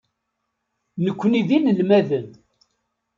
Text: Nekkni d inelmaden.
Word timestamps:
Nekkni 1.05 1.41
d 1.47 1.49
inelmaden. 1.57 2.27